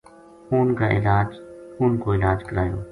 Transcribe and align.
اُنھ 1.81 1.95
کو 2.03 2.13
علاج 2.19 2.39
کرایو 2.49 2.75